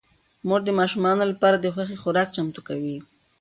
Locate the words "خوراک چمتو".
2.01-2.61